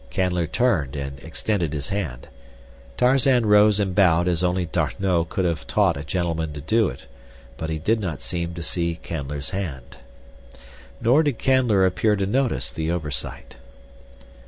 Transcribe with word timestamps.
Canler 0.09 0.51
turned 0.51 0.95
and 0.95 1.19
extended 1.19 1.73
his 1.73 1.89
hand. 1.89 2.27
Tarzan 2.97 3.45
rose 3.45 3.79
and 3.79 3.93
bowed 3.93 4.27
as 4.27 4.43
only 4.43 4.65
D'Arnot 4.65 5.29
could 5.29 5.45
have 5.45 5.67
taught 5.67 5.95
a 5.95 6.03
gentleman 6.03 6.53
to 6.53 6.61
do 6.61 6.89
it, 6.89 7.05
but 7.55 7.69
he 7.69 7.77
did 7.77 7.99
not 7.99 8.19
seem 8.19 8.55
to 8.55 8.63
see 8.63 8.99
Canler's 9.03 9.51
hand. 9.51 9.97
Nor 11.01 11.21
did 11.21 11.37
Canler 11.37 11.85
appear 11.85 12.15
to 12.15 12.25
notice 12.25 12.71
the 12.71 12.89
oversight. 12.89 13.57